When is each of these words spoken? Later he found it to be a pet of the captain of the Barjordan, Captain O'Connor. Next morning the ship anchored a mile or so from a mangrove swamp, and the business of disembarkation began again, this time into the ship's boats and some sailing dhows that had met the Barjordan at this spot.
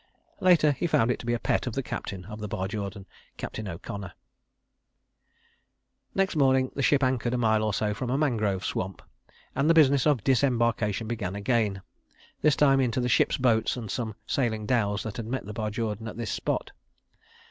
Later 0.39 0.71
he 0.71 0.87
found 0.87 1.11
it 1.11 1.19
to 1.19 1.27
be 1.27 1.33
a 1.33 1.37
pet 1.39 1.67
of 1.67 1.73
the 1.75 1.83
captain 1.83 2.25
of 2.25 2.39
the 2.39 2.47
Barjordan, 2.49 3.05
Captain 3.37 3.67
O'Connor. 3.67 4.13
Next 6.15 6.35
morning 6.35 6.71
the 6.73 6.81
ship 6.81 7.03
anchored 7.03 7.35
a 7.35 7.37
mile 7.37 7.61
or 7.61 7.71
so 7.71 7.93
from 7.93 8.09
a 8.09 8.17
mangrove 8.17 8.65
swamp, 8.65 9.03
and 9.55 9.69
the 9.69 9.75
business 9.75 10.07
of 10.07 10.23
disembarkation 10.23 11.07
began 11.07 11.35
again, 11.35 11.83
this 12.41 12.55
time 12.55 12.79
into 12.79 12.99
the 12.99 13.09
ship's 13.09 13.37
boats 13.37 13.77
and 13.77 13.91
some 13.91 14.15
sailing 14.25 14.65
dhows 14.65 15.03
that 15.03 15.17
had 15.17 15.27
met 15.27 15.45
the 15.45 15.53
Barjordan 15.53 16.07
at 16.07 16.17
this 16.17 16.31
spot. 16.31 16.71